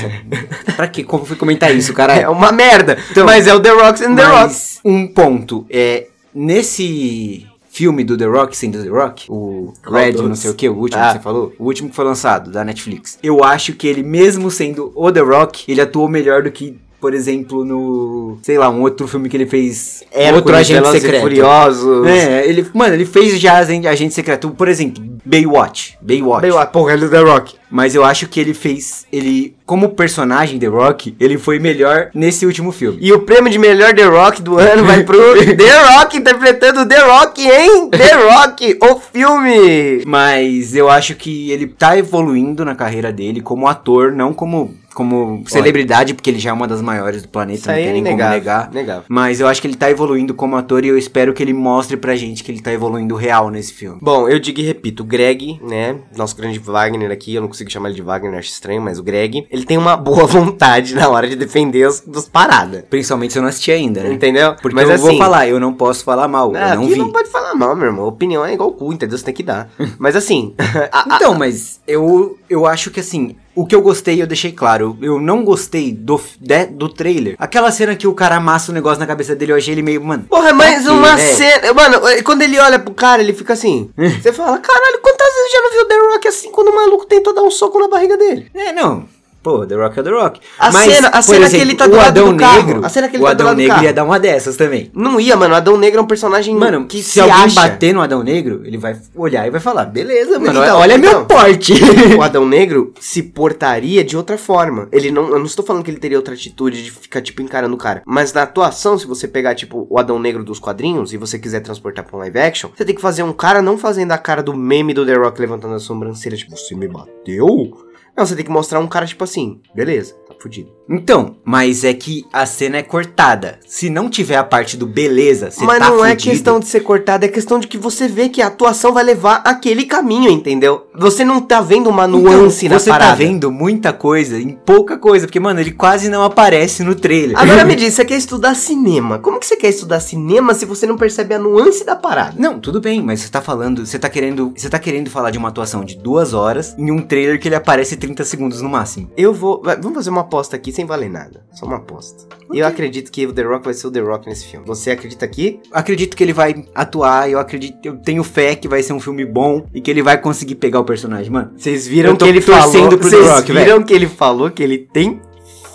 pra 0.76 0.88
quê? 0.88 1.04
Como 1.04 1.24
fui 1.26 1.36
comentar 1.36 1.74
isso, 1.76 1.92
cara? 1.92 2.14
É 2.16 2.28
uma 2.28 2.50
merda. 2.50 2.96
Então, 3.10 3.26
mas 3.26 3.46
é 3.46 3.54
o 3.54 3.60
The 3.60 3.70
Rock 3.70 4.04
and 4.04 4.14
The 4.16 4.24
Rock. 4.24 4.54
Um 4.84 5.06
ponto 5.06 5.66
é 5.68 6.06
nesse 6.34 7.46
filme 7.78 8.02
do 8.02 8.16
The 8.18 8.24
Rock 8.24 8.56
sendo 8.56 8.82
The 8.82 8.88
Rock, 8.88 9.26
o 9.30 9.72
Red, 9.84 10.14
não 10.14 10.34
sei 10.34 10.50
o 10.50 10.54
que, 10.54 10.68
o 10.68 10.74
último 10.74 11.00
Ah. 11.00 11.06
que 11.06 11.12
você 11.12 11.20
falou, 11.22 11.52
o 11.56 11.64
último 11.64 11.88
que 11.88 11.94
foi 11.94 12.04
lançado 12.04 12.50
da 12.50 12.64
Netflix. 12.64 13.16
Eu 13.22 13.44
acho 13.44 13.72
que 13.74 13.86
ele, 13.86 14.02
mesmo 14.02 14.50
sendo 14.50 14.90
o 14.96 15.12
The 15.12 15.20
Rock, 15.20 15.64
ele 15.70 15.80
atuou 15.80 16.08
melhor 16.08 16.42
do 16.42 16.50
que, 16.50 16.76
por 17.00 17.14
exemplo, 17.14 17.64
no, 17.64 18.38
sei 18.42 18.58
lá, 18.58 18.68
um 18.68 18.82
outro 18.82 19.06
filme 19.06 19.28
que 19.28 19.36
ele 19.36 19.46
fez, 19.46 20.02
outro 20.34 20.54
agente 20.54 20.88
secreto. 20.90 21.22
Furiosos. 21.22 22.06
É, 22.06 22.46
ele, 22.46 22.66
mano, 22.74 22.94
ele 22.94 23.06
fez 23.06 23.38
já 23.38 23.58
agente, 23.58 23.86
agente 23.86 24.14
secreto, 24.14 24.50
por 24.50 24.68
exemplo, 24.68 25.02
Baywatch, 25.24 25.96
Baywatch. 26.00 26.42
Bem, 26.42 26.52
porra, 26.72 26.94
ele 26.94 27.04
é 27.04 27.06
do 27.06 27.10
The 27.10 27.20
Rock. 27.20 27.54
Mas 27.70 27.94
eu 27.94 28.02
acho 28.02 28.26
que 28.28 28.40
ele 28.40 28.54
fez, 28.54 29.06
ele, 29.12 29.54
como 29.66 29.90
personagem 29.90 30.58
The 30.58 30.66
Rock, 30.66 31.14
ele 31.20 31.36
foi 31.36 31.58
melhor 31.58 32.10
nesse 32.14 32.46
último 32.46 32.72
filme. 32.72 32.98
E 33.00 33.12
o 33.12 33.20
prêmio 33.20 33.52
de 33.52 33.58
melhor 33.58 33.94
The 33.94 34.04
Rock 34.04 34.40
do 34.40 34.58
ano 34.58 34.84
vai 34.84 35.04
pro 35.04 35.18
The 35.54 35.82
Rock 35.82 36.16
interpretando 36.16 36.86
The 36.86 37.00
Rock, 37.00 37.42
hein? 37.42 37.90
The 37.90 38.12
Rock, 38.14 38.78
o 38.80 38.98
filme! 38.98 40.02
Mas 40.06 40.74
eu 40.74 40.88
acho 40.88 41.14
que 41.14 41.50
ele 41.50 41.66
tá 41.66 41.98
evoluindo 41.98 42.64
na 42.64 42.74
carreira 42.74 43.12
dele 43.12 43.42
como 43.42 43.66
ator, 43.66 44.12
não 44.12 44.32
como, 44.32 44.74
como 44.98 45.44
celebridade, 45.46 46.12
porque 46.12 46.28
ele 46.28 46.40
já 46.40 46.50
é 46.50 46.52
uma 46.52 46.66
das 46.66 46.82
maiores 46.82 47.22
do 47.22 47.28
planeta, 47.28 47.58
Isso 47.60 47.68
não 47.68 47.74
tem 47.76 47.86
é 47.86 47.92
nem 47.92 48.02
como 48.02 48.14
inegável, 48.20 48.72
negar. 48.74 49.04
Mas 49.08 49.38
eu 49.38 49.46
acho 49.46 49.60
que 49.62 49.68
ele 49.68 49.76
tá 49.76 49.88
evoluindo 49.88 50.34
como 50.34 50.56
ator 50.56 50.84
e 50.84 50.88
eu 50.88 50.98
espero 50.98 51.32
que 51.32 51.40
ele 51.40 51.52
mostre 51.52 51.96
pra 51.96 52.16
gente 52.16 52.42
que 52.42 52.50
ele 52.50 52.60
tá 52.60 52.72
evoluindo 52.72 53.14
real 53.14 53.48
nesse 53.48 53.72
filme. 53.72 53.98
Bom, 54.02 54.28
eu 54.28 54.40
digo 54.40 54.58
e 54.60 54.64
repito, 54.64 55.04
o 55.04 55.06
Greg, 55.06 55.60
né, 55.62 55.96
nosso 56.16 56.36
grande 56.36 56.58
Wagner 56.58 57.12
aqui, 57.12 57.34
eu 57.36 57.40
não 57.40 57.48
consigo 57.48 57.70
chamar 57.70 57.90
ele 57.90 57.96
de 57.96 58.02
Wagner, 58.02 58.38
acho 58.38 58.50
estranho, 58.50 58.82
mas 58.82 58.98
o 58.98 59.02
Greg, 59.04 59.46
ele 59.50 59.64
tem 59.64 59.78
uma 59.78 59.96
boa 59.96 60.26
vontade 60.26 60.94
na 60.96 61.08
hora 61.08 61.28
de 61.28 61.36
defender 61.36 61.86
os, 61.86 62.00
dos 62.00 62.28
paradas. 62.28 62.82
Principalmente 62.90 63.32
se 63.32 63.38
eu 63.38 63.42
não 63.42 63.48
assisti 63.50 63.70
ainda, 63.70 64.02
né? 64.02 64.12
Entendeu? 64.12 64.56
Porque 64.60 64.74
Mas 64.74 64.88
eu 64.88 64.94
assim, 64.96 65.04
vou 65.04 65.16
falar, 65.16 65.46
eu 65.48 65.60
não 65.60 65.72
posso 65.72 66.02
falar 66.04 66.26
mal, 66.26 66.52
Ah, 66.56 66.70
eu 66.70 66.76
não 66.76 66.82
aqui 66.84 66.92
vi. 66.94 66.98
não 66.98 67.12
pode 67.12 67.28
falar 67.28 67.54
mal, 67.54 67.76
meu 67.76 67.86
irmão. 67.86 68.06
Opinião 68.08 68.44
é 68.44 68.52
igual 68.52 68.72
cu, 68.72 68.92
entendeu? 68.92 69.16
Você 69.16 69.24
tem 69.24 69.34
que 69.34 69.42
dar. 69.42 69.70
Mas 69.98 70.16
assim, 70.16 70.54
a- 70.92 71.04
a- 71.12 71.16
Então, 71.16 71.34
mas 71.34 71.80
eu, 71.86 72.36
eu 72.48 72.66
acho 72.66 72.90
que 72.90 73.00
assim, 73.00 73.36
o 73.60 73.66
que 73.66 73.74
eu 73.74 73.82
gostei 73.82 74.20
eu 74.22 74.26
deixei 74.26 74.52
claro. 74.52 74.96
Eu 75.02 75.20
não 75.20 75.44
gostei 75.44 75.92
do, 75.92 76.20
de- 76.40 76.66
do 76.66 76.88
trailer. 76.88 77.34
Aquela 77.38 77.70
cena 77.70 77.96
que 77.96 78.06
o 78.06 78.14
cara 78.14 78.36
amassa 78.36 78.70
o 78.70 78.74
negócio 78.74 79.00
na 79.00 79.06
cabeça 79.06 79.34
dele, 79.34 79.52
eu 79.52 79.56
achei 79.56 79.74
ele 79.74 79.82
meio, 79.82 80.02
mano. 80.04 80.24
Porra, 80.28 80.52
mas 80.52 80.82
pra 80.84 80.92
quê, 80.92 80.98
uma 80.98 81.16
né? 81.16 81.32
cena. 81.34 81.72
Mano, 81.74 82.00
quando 82.24 82.42
ele 82.42 82.58
olha 82.58 82.78
pro 82.78 82.94
cara, 82.94 83.22
ele 83.22 83.32
fica 83.32 83.52
assim. 83.54 83.90
Você 84.22 84.32
fala, 84.32 84.58
caralho, 84.58 85.00
quantas 85.02 85.26
vezes 85.34 85.52
já 85.52 85.60
não 85.62 85.70
viu 85.72 85.82
o 85.82 85.84
The 85.86 86.12
Rock 86.12 86.28
assim 86.28 86.50
quando 86.52 86.68
o 86.68 86.74
maluco 86.76 87.06
tentou 87.06 87.34
dar 87.34 87.42
um 87.42 87.50
soco 87.50 87.78
na 87.78 87.88
barriga 87.88 88.16
dele? 88.16 88.50
É, 88.54 88.72
não. 88.72 89.04
Pô, 89.48 89.66
The 89.66 89.74
Rock 89.76 89.98
é 89.98 90.02
The 90.02 90.10
Rock. 90.10 90.40
A 90.58 90.70
cena- 90.72 91.08
a 91.08 91.22
cena 91.22 91.48
que 91.48 91.56
ele 91.56 91.74
tá 91.74 91.86
do 91.86 91.94
o 91.94 91.96
lado 91.96 92.08
Adão 92.08 92.32
do 92.32 92.36
carro, 92.38 92.66
Negro, 92.66 92.84
a 92.84 92.88
cena 92.90 93.08
que 93.08 93.16
ele 93.16 93.22
o 93.22 93.26
tá 93.26 93.32
do 93.32 93.36
Adão 93.36 93.46
lado 93.46 93.56
do 93.56 93.58
Negro 93.60 93.74
carro. 93.74 93.86
ia 93.86 93.92
dar 93.94 94.04
uma 94.04 94.18
dessas 94.20 94.56
também. 94.56 94.90
Não 94.94 95.18
ia, 95.18 95.36
mano. 95.36 95.54
Adão 95.54 95.76
Negro 95.78 96.00
é 96.00 96.02
um 96.02 96.06
personagem 96.06 96.54
Mano, 96.54 96.86
que 96.86 97.02
se, 97.02 97.12
se 97.12 97.20
alguém 97.20 97.34
acha. 97.34 97.54
bater 97.54 97.94
no 97.94 98.02
Adão 98.02 98.22
Negro, 98.22 98.60
ele 98.64 98.76
vai 98.76 98.94
olhar 99.14 99.46
e 99.46 99.50
vai 99.50 99.60
falar, 99.60 99.86
beleza, 99.86 100.38
mano, 100.38 100.60
Então, 100.62 100.78
olha 100.78 100.94
então. 100.96 101.10
meu 101.10 101.24
porte. 101.24 101.72
o 102.18 102.22
Adão 102.22 102.46
Negro 102.46 102.92
se 103.00 103.22
portaria 103.22 104.04
de 104.04 104.16
outra 104.16 104.36
forma. 104.36 104.88
Ele 104.92 105.10
não. 105.10 105.28
Eu 105.28 105.38
não 105.38 105.46
estou 105.46 105.64
falando 105.64 105.82
que 105.82 105.90
ele 105.90 105.98
teria 105.98 106.18
outra 106.18 106.34
atitude 106.34 106.82
de 106.84 106.90
ficar, 106.90 107.20
tipo, 107.22 107.40
encarando 107.40 107.74
o 107.74 107.78
cara. 107.78 108.02
Mas 108.06 108.32
na 108.32 108.42
atuação, 108.42 108.98
se 108.98 109.06
você 109.06 109.26
pegar, 109.26 109.54
tipo, 109.54 109.86
o 109.88 109.98
Adão 109.98 110.18
Negro 110.18 110.44
dos 110.44 110.58
quadrinhos 110.58 111.12
e 111.12 111.16
você 111.16 111.38
quiser 111.38 111.60
transportar 111.60 112.04
pra 112.04 112.16
um 112.16 112.20
live 112.20 112.38
action, 112.38 112.70
você 112.76 112.84
tem 112.84 112.94
que 112.94 113.00
fazer 113.00 113.22
um 113.22 113.32
cara 113.32 113.62
não 113.62 113.78
fazendo 113.78 114.12
a 114.12 114.18
cara 114.18 114.42
do 114.42 114.52
meme 114.54 114.92
do 114.92 115.06
The 115.06 115.14
Rock 115.14 115.40
levantando 115.40 115.74
a 115.74 115.78
sobrancelha, 115.78 116.36
tipo, 116.36 116.54
você 116.56 116.74
me 116.74 116.86
bateu? 116.88 117.87
Não, 118.18 118.26
você 118.26 118.34
tem 118.34 118.44
que 118.44 118.50
mostrar 118.50 118.80
um 118.80 118.88
cara, 118.88 119.06
tipo 119.06 119.22
assim, 119.22 119.62
beleza, 119.72 120.12
tá 120.26 120.34
fudido. 120.40 120.76
Então, 120.88 121.36
mas 121.44 121.84
é 121.84 121.92
que 121.92 122.24
a 122.32 122.46
cena 122.46 122.78
é 122.78 122.82
cortada. 122.82 123.58
Se 123.66 123.90
não 123.90 124.08
tiver 124.08 124.36
a 124.36 124.44
parte 124.44 124.76
do 124.76 124.86
beleza, 124.86 125.50
você 125.50 125.64
Mas 125.64 125.78
tá 125.78 125.90
não 125.90 126.04
é 126.04 126.10
fudido. 126.10 126.30
questão 126.30 126.60
de 126.60 126.66
ser 126.66 126.80
cortado, 126.80 127.24
é 127.24 127.28
questão 127.28 127.58
de 127.58 127.66
que 127.66 127.76
você 127.76 128.08
vê 128.08 128.28
que 128.28 128.40
a 128.40 128.46
atuação 128.46 128.92
vai 128.92 129.04
levar 129.04 129.42
aquele 129.44 129.84
caminho, 129.84 130.30
entendeu? 130.30 130.86
Você 130.96 131.24
não 131.24 131.40
tá 131.40 131.60
vendo 131.60 131.90
uma 131.90 132.06
nuance 132.06 132.66
então, 132.66 132.76
na 132.76 132.80
você 132.80 132.90
parada. 132.90 133.10
tá 133.10 133.16
vendo 133.16 133.50
muita 133.50 133.92
coisa 133.92 134.38
em 134.40 134.50
pouca 134.50 134.96
coisa, 134.96 135.26
porque, 135.26 135.38
mano, 135.38 135.60
ele 135.60 135.72
quase 135.72 136.08
não 136.08 136.22
aparece 136.22 136.82
no 136.82 136.94
trailer. 136.94 137.38
Agora 137.38 137.64
me 137.64 137.74
diz, 137.76 137.94
você 137.94 138.04
quer 138.04 138.16
estudar 138.16 138.54
cinema? 138.54 139.18
Como 139.18 139.38
que 139.38 139.46
você 139.46 139.56
quer 139.56 139.68
estudar 139.68 140.00
cinema 140.00 140.54
se 140.54 140.64
você 140.64 140.86
não 140.86 140.96
percebe 140.96 141.34
a 141.34 141.38
nuance 141.38 141.84
da 141.84 141.96
parada? 141.96 142.34
Não, 142.38 142.58
tudo 142.58 142.80
bem, 142.80 143.02
mas 143.02 143.20
você 143.20 143.28
tá 143.28 143.42
falando, 143.42 143.84
você 143.84 143.98
tá 143.98 144.08
querendo, 144.08 144.52
você 144.56 144.68
tá 144.70 144.78
querendo 144.78 145.10
falar 145.10 145.30
de 145.30 145.38
uma 145.38 145.48
atuação 145.48 145.84
de 145.84 145.96
duas 145.98 146.32
horas 146.32 146.74
em 146.78 146.90
um 146.90 147.02
trailer 147.02 147.38
que 147.38 147.46
ele 147.48 147.54
aparece 147.54 147.96
30 147.96 148.24
segundos 148.24 148.62
no 148.62 148.68
máximo. 148.68 149.10
Eu 149.16 149.34
vou. 149.34 149.62
vamos 149.62 149.94
fazer 149.94 150.10
uma 150.10 150.22
aposta 150.22 150.56
aqui 150.56 150.72
sem 150.78 150.86
valer 150.86 151.10
nada. 151.10 151.44
Só 151.52 151.66
uma 151.66 151.76
aposta. 151.76 152.24
E 152.52 152.60
eu 152.60 152.66
acredito 152.66 153.10
que 153.10 153.26
o 153.26 153.32
The 153.32 153.42
Rock 153.42 153.64
vai 153.64 153.74
ser 153.74 153.88
o 153.88 153.90
The 153.90 153.98
Rock 153.98 154.28
nesse 154.28 154.46
filme. 154.46 154.64
Você 154.64 154.92
acredita 154.92 155.24
aqui? 155.24 155.58
Acredito 155.72 156.16
que 156.16 156.22
ele 156.22 156.32
vai 156.32 156.64
atuar, 156.72 157.28
eu 157.28 157.40
acredito, 157.40 157.78
eu 157.84 157.96
tenho 157.96 158.22
fé 158.22 158.54
que 158.54 158.68
vai 158.68 158.80
ser 158.80 158.92
um 158.92 159.00
filme 159.00 159.24
bom 159.24 159.66
e 159.74 159.80
que 159.80 159.90
ele 159.90 160.02
vai 160.02 160.16
conseguir 160.18 160.54
pegar 160.54 160.78
o 160.78 160.84
personagem, 160.84 161.32
mano. 161.32 161.50
Vocês 161.56 161.88
viram 161.88 162.14
que 162.14 162.24
ele 162.24 162.40
falou. 162.40 162.90
Vocês 162.96 163.44
viram 163.44 163.82
que 163.82 163.92
ele 163.92 164.06
falou 164.06 164.50
que 164.52 164.62
ele 164.62 164.78
tem 164.78 165.20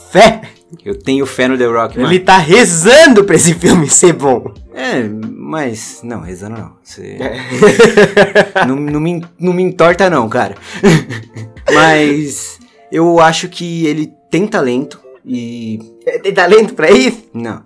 fé. 0.10 0.42
Eu 0.86 0.98
tenho 0.98 1.26
fé 1.26 1.50
no 1.50 1.58
The 1.58 1.66
Rock, 1.66 1.98
mano. 1.98 2.10
Ele 2.10 2.22
tá 2.22 2.38
rezando 2.38 3.26
pra 3.26 3.36
esse 3.36 3.54
filme 3.54 3.90
ser 3.90 4.14
bom. 4.14 4.54
É, 4.74 5.04
mas. 5.04 6.00
Não, 6.02 6.22
rezando 6.22 6.58
não. 6.58 6.74
Você. 6.82 7.18
É. 7.20 8.64
não, 8.66 8.78
não, 8.78 9.02
me, 9.02 9.22
não 9.38 9.52
me 9.52 9.64
entorta, 9.64 10.10
não, 10.10 10.30
cara. 10.30 10.56
mas. 11.72 12.58
Eu 12.90 13.20
acho 13.20 13.50
que 13.50 13.88
ele 13.88 14.14
tem 14.34 14.48
talento 14.48 15.00
e. 15.24 15.80
Tem 16.24 16.34
talento 16.34 16.74
pra 16.74 16.90
isso? 16.90 17.24
Não. 17.34 17.62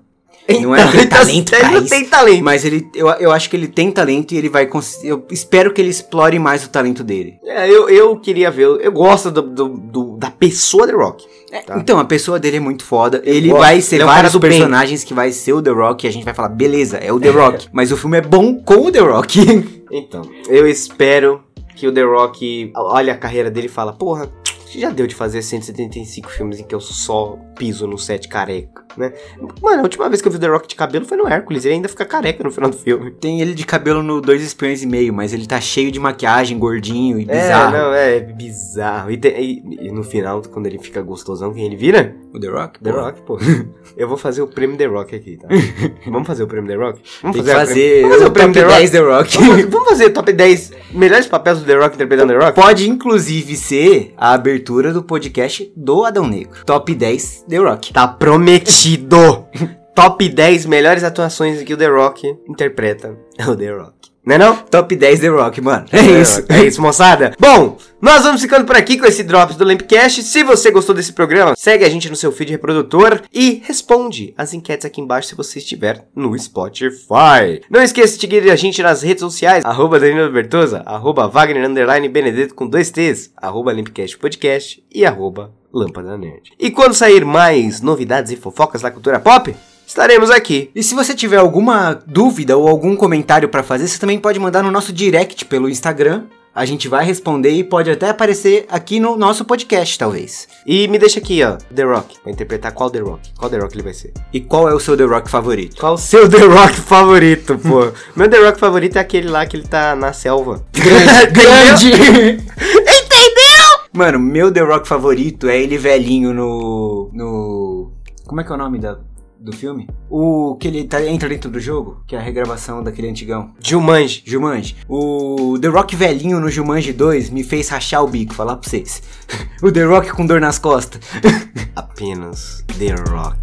Não 0.61 0.73
é 0.75 0.81
ele 0.81 0.91
tem 0.91 1.01
Então, 1.01 1.17
talento 1.19 1.53
ele 1.55 1.71
não 1.81 1.85
tem 1.85 2.05
talento. 2.05 2.43
Mas 2.43 2.63
ele, 2.63 2.87
eu, 2.95 3.07
eu 3.19 3.31
acho 3.33 3.49
que 3.49 3.55
ele 3.57 3.67
tem 3.67 3.91
talento 3.91 4.31
e 4.33 4.37
ele 4.37 4.47
vai 4.49 4.69
Eu 5.03 5.25
espero 5.29 5.73
que 5.73 5.81
ele 5.81 5.89
explore 5.89 6.39
mais 6.39 6.63
o 6.65 6.69
talento 6.69 7.03
dele. 7.03 7.35
É, 7.45 7.69
eu, 7.69 7.89
eu 7.89 8.17
queria 8.17 8.49
ver. 8.51 8.63
Eu 8.65 8.91
gosto 8.91 9.29
do, 9.31 9.41
do- 9.41 9.77
do- 9.77 10.17
da 10.17 10.29
pessoa 10.31 10.85
The 10.87 10.93
Rock. 10.93 11.25
Tá. 11.65 11.77
Então, 11.79 11.99
a 11.99 12.05
pessoa 12.05 12.39
dele 12.39 12.57
é 12.57 12.59
muito 12.61 12.83
foda. 12.85 13.21
Ele 13.25 13.49
gosto. 13.49 13.61
vai 13.61 13.81
ser 13.81 13.95
Ele 13.95 14.03
é 14.03 14.05
vários 14.05 14.33
do 14.33 14.39
bem. 14.39 14.51
personagens 14.51 15.03
que 15.03 15.13
vai 15.13 15.31
ser 15.31 15.53
o 15.53 15.61
The 15.61 15.71
Rock 15.71 16.05
e 16.05 16.09
a 16.09 16.11
gente 16.13 16.23
vai 16.25 16.33
falar, 16.33 16.49
beleza, 16.49 16.97
é 16.97 17.11
o 17.11 17.19
The 17.19 17.29
Rock. 17.29 17.67
Mas 17.73 17.91
o 17.91 17.97
filme 17.97 18.17
é 18.17 18.21
bom 18.21 18.55
com 18.55 18.85
o 18.87 18.91
The 18.91 18.99
Rock. 18.99 19.39
Então, 19.91 20.21
eu 20.49 20.67
espero 20.67 21.41
que 21.75 21.87
o 21.87 21.91
The 21.93 22.01
Rock 22.03 22.71
olhe 22.75 23.09
a 23.09 23.15
carreira 23.17 23.49
dele 23.49 23.67
e 23.67 23.69
fala, 23.69 23.93
porra, 23.93 24.29
já 24.71 24.89
deu 24.89 25.07
de 25.07 25.15
fazer 25.15 25.41
175 25.41 26.29
filmes 26.29 26.59
em 26.59 26.63
que 26.63 26.73
eu 26.73 26.79
só 26.79 27.37
piso 27.57 27.87
no 27.87 27.97
set 27.97 28.27
careca, 28.27 28.86
né? 28.97 29.13
Mano, 29.61 29.79
a 29.79 29.83
última 29.83 30.09
vez 30.09 30.21
que 30.21 30.27
eu 30.27 30.31
vi 30.31 30.37
o 30.37 30.41
The 30.41 30.47
Rock 30.47 30.67
de 30.67 30.75
cabelo 30.75 31.05
foi 31.05 31.17
no 31.17 31.27
Hércules, 31.27 31.65
ele 31.65 31.75
ainda 31.75 31.87
fica 31.89 32.05
careca 32.05 32.43
no 32.43 32.51
final 32.51 32.69
do 32.69 32.77
filme. 32.77 33.11
Tem 33.11 33.41
ele 33.41 33.53
de 33.53 33.65
cabelo 33.65 34.01
no 34.03 34.19
Dois 34.21 34.41
Espiões 34.41 34.81
e 34.83 34.87
Meio, 34.87 35.13
mas 35.13 35.33
ele 35.33 35.45
tá 35.45 35.59
cheio 35.61 35.91
de 35.91 35.99
maquiagem, 35.99 36.57
gordinho 36.57 37.19
e 37.19 37.23
É, 37.29 37.41
bizarro. 37.41 37.71
não, 37.77 37.93
é 37.93 38.19
bizarro. 38.19 39.11
E, 39.11 39.17
te- 39.17 39.29
e- 39.29 39.87
e 39.87 39.91
no 39.91 40.03
final, 40.03 40.41
quando 40.51 40.65
ele 40.67 40.79
fica 40.79 41.01
gostosão, 41.01 41.53
quem 41.53 41.65
ele 41.65 41.75
vira? 41.75 42.15
O 42.33 42.39
The 42.39 42.47
Rock? 42.47 42.79
The 42.79 42.91
Pô, 42.91 42.99
Rock, 43.01 43.21
pô. 43.21 43.37
Eu 43.97 44.07
vou 44.07 44.17
fazer 44.17 44.41
o 44.41 44.47
prêmio 44.47 44.77
The 44.77 44.85
Rock 44.85 45.15
aqui, 45.15 45.37
tá? 45.37 45.47
Vamos 46.07 46.27
fazer 46.27 46.43
o 46.43 46.47
prêmio 46.47 46.67
The 46.69 46.75
Rock? 46.75 47.01
Vamos 47.21 47.37
fazer, 47.37 48.01
prêmio- 48.01 48.01
vamos 48.01 48.15
fazer 48.15 48.25
o 48.25 48.27
o 48.27 48.31
prêmio 48.31 48.53
The 48.53 48.61
Rock? 48.63 48.77
10 48.77 48.89
The 48.91 48.99
Rock. 48.99 49.37
Vamos 49.37 49.47
fazer, 49.55 49.67
vamos 49.67 49.89
fazer 49.89 50.05
o 50.05 50.09
top 50.13 50.33
10 50.33 50.71
melhores 50.93 51.25
papéis 51.27 51.59
do 51.59 51.65
The 51.65 51.73
Rock 51.75 51.95
interpretando 51.95 52.33
The 52.33 52.39
Rock? 52.45 52.55
Pode 52.55 52.89
inclusive 52.89 53.55
ser 53.55 54.13
a 54.17 54.33
abertura 54.33 54.93
do 54.93 55.01
podcast 55.03 55.71
do 55.75 56.03
Adão 56.05 56.27
Negro. 56.27 56.63
Top 56.65 56.93
10 56.93 57.45
The 57.49 57.57
Rock. 57.57 57.93
Tá 57.93 58.07
prometido! 58.07 58.86
Top 59.93 60.29
10 60.29 60.67
melhores 60.67 61.03
atuações 61.03 61.63
que 61.63 61.73
o 61.73 61.77
The 61.77 61.87
Rock 61.87 62.27
interpreta 62.47 63.17
é 63.37 63.45
o 63.49 63.55
The 63.55 63.71
Rock. 63.71 63.96
Não 64.27 64.35
é 64.35 64.37
não? 64.37 64.57
Top 64.57 64.93
10 64.93 65.21
The 65.21 65.29
Rock, 65.29 65.61
mano. 65.61 65.85
É 65.89 66.03
The 66.03 66.21
isso. 66.21 66.45
É 66.49 66.65
isso, 66.65 66.81
moçada. 66.81 67.31
Bom, 67.39 67.77
nós 68.01 68.23
vamos 68.23 68.41
ficando 68.41 68.65
por 68.65 68.75
aqui 68.75 68.97
com 68.97 69.05
esse 69.05 69.23
Drops 69.23 69.55
do 69.55 69.63
Lampcast. 69.63 70.21
Se 70.21 70.43
você 70.43 70.69
gostou 70.69 70.93
desse 70.93 71.13
programa, 71.13 71.55
segue 71.55 71.85
a 71.85 71.89
gente 71.89 72.09
no 72.09 72.15
seu 72.17 72.29
feed 72.29 72.51
reprodutor 72.51 73.21
e 73.33 73.61
responde 73.63 74.33
as 74.37 74.53
enquetes 74.53 74.85
aqui 74.85 74.99
embaixo 74.99 75.29
se 75.29 75.35
você 75.35 75.59
estiver 75.59 76.05
no 76.13 76.37
Spotify. 76.37 77.61
Não 77.69 77.81
esqueça 77.81 78.15
de 78.15 78.19
seguir 78.19 78.51
a 78.51 78.55
gente 78.57 78.83
nas 78.83 79.01
redes 79.01 79.21
sociais, 79.21 79.63
arroba 79.63 79.97
Danilo 79.97 80.29
Bertosa, 80.29 80.83
arroba 80.85 81.25
Wagner 81.29 81.65
Underline 81.65 82.09
Benedetto 82.09 82.53
com 82.53 82.67
dois 82.67 82.91
T's, 82.91 83.31
arroba 83.37 83.71
Lampcast 83.71 84.17
Podcast 84.17 84.83
e 84.93 85.05
arroba 85.05 85.53
Lâmpada 85.73 86.17
Nerd. 86.17 86.51
E 86.59 86.69
quando 86.69 86.93
sair 86.93 87.23
mais 87.23 87.81
novidades 87.81 88.31
e 88.31 88.35
fofocas 88.35 88.81
da 88.81 88.91
cultura 88.91 89.21
pop, 89.21 89.55
estaremos 89.87 90.29
aqui. 90.29 90.69
E 90.75 90.83
se 90.83 90.93
você 90.93 91.15
tiver 91.15 91.37
alguma 91.37 91.97
dúvida 92.05 92.57
ou 92.57 92.67
algum 92.67 92.95
comentário 92.95 93.47
pra 93.47 93.63
fazer, 93.63 93.87
você 93.87 93.97
também 93.97 94.19
pode 94.19 94.37
mandar 94.37 94.61
no 94.61 94.69
nosso 94.69 94.91
direct 94.91 95.45
pelo 95.45 95.69
Instagram. 95.69 96.25
A 96.53 96.65
gente 96.65 96.87
vai 96.87 97.05
responder 97.05 97.51
e 97.51 97.63
pode 97.63 97.89
até 97.91 98.09
aparecer 98.09 98.65
aqui 98.67 98.99
no 98.99 99.15
nosso 99.15 99.45
podcast, 99.45 99.95
talvez. 99.95 100.47
E 100.65 100.87
me 100.87 100.97
deixa 100.97 101.19
aqui, 101.19 101.43
ó, 101.43 101.55
The 101.73 101.83
Rock. 101.83 102.17
Vai 102.23 102.33
interpretar 102.33 102.73
qual 102.73 102.89
The 102.89 102.97
Rock? 102.99 103.31
Qual 103.37 103.47
The 103.47 103.59
Rock 103.59 103.75
ele 103.75 103.83
vai 103.83 103.93
ser? 103.93 104.11
E 104.33 104.41
qual 104.41 104.67
é 104.67 104.73
o 104.73 104.79
seu 104.79 104.97
The 104.97 105.03
Rock 105.03 105.29
favorito? 105.29 105.79
Qual 105.79 105.93
o 105.93 105.97
seu 105.99 106.27
The 106.27 106.45
Rock 106.45 106.73
favorito, 106.73 107.59
pô? 107.59 107.91
Meu 108.17 108.27
The 108.27 108.39
Rock 108.39 108.59
favorito 108.59 108.97
é 108.97 108.99
aquele 108.99 109.29
lá 109.29 109.45
que 109.45 109.55
ele 109.55 109.67
tá 109.67 109.95
na 109.95 110.13
selva. 110.13 110.65
Grande! 110.73 111.91
Entendeu? 112.57 113.67
Mano, 113.93 114.19
meu 114.19 114.51
The 114.51 114.61
Rock 114.61 114.87
favorito 114.87 115.47
é 115.47 115.59
ele 115.59 115.77
velhinho 115.77 116.33
no. 116.33 117.09
no. 117.13 117.91
Como 118.25 118.41
é 118.41 118.43
que 118.43 118.51
é 118.51 118.55
o 118.55 118.57
nome 118.57 118.79
da. 118.79 118.97
Do 119.39 119.51
filme? 119.51 119.87
O 120.09 120.55
que 120.59 120.67
ele 120.67 120.83
tá, 120.83 121.03
entra 121.05 121.29
dentro 121.29 121.49
do 121.49 121.59
jogo, 121.59 122.03
que 122.07 122.15
é 122.15 122.19
a 122.19 122.21
regravação 122.21 122.83
daquele 122.83 123.09
antigão. 123.09 123.53
Jumanji. 123.63 124.23
Jumanji. 124.25 124.75
O 124.87 125.57
The 125.59 125.67
Rock 125.67 125.95
velhinho 125.95 126.39
no 126.39 126.49
Jumanji 126.49 126.93
2 126.93 127.29
me 127.29 127.43
fez 127.43 127.69
rachar 127.69 128.03
o 128.03 128.07
bico, 128.07 128.33
falar 128.33 128.55
pra 128.57 128.69
vocês. 128.69 129.01
o 129.61 129.71
The 129.71 129.83
Rock 129.83 130.11
com 130.11 130.25
dor 130.25 130.41
nas 130.41 130.59
costas. 130.59 131.01
Apenas 131.75 132.63
The 132.77 132.95
Rock. 133.11 133.37